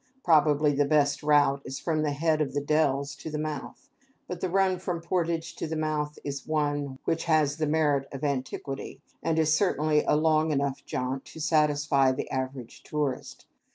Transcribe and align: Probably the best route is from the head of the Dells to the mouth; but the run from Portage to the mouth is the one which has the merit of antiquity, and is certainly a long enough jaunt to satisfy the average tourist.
Probably 0.23 0.71
the 0.71 0.83
best 0.85 1.21
route 1.21 1.61
is 1.63 1.77
from 1.77 2.01
the 2.01 2.09
head 2.09 2.41
of 2.41 2.55
the 2.55 2.59
Dells 2.59 3.15
to 3.17 3.29
the 3.29 3.37
mouth; 3.37 3.87
but 4.27 4.41
the 4.41 4.49
run 4.49 4.79
from 4.79 4.99
Portage 4.99 5.55
to 5.57 5.67
the 5.67 5.75
mouth 5.75 6.17
is 6.23 6.41
the 6.41 6.51
one 6.51 6.97
which 7.05 7.25
has 7.25 7.57
the 7.57 7.67
merit 7.67 8.07
of 8.11 8.23
antiquity, 8.23 8.99
and 9.21 9.37
is 9.37 9.53
certainly 9.53 10.03
a 10.07 10.15
long 10.15 10.49
enough 10.49 10.83
jaunt 10.85 11.25
to 11.25 11.39
satisfy 11.39 12.11
the 12.11 12.31
average 12.31 12.81
tourist. 12.81 13.45